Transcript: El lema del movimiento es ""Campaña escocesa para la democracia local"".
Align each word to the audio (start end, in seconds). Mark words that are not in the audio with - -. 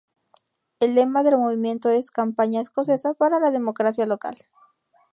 El 0.79 0.95
lema 0.95 1.21
del 1.21 1.37
movimiento 1.37 1.91
es 1.91 2.09
""Campaña 2.09 2.59
escocesa 2.61 3.13
para 3.13 3.39
la 3.39 3.51
democracia 3.51 4.07
local"". 4.07 4.35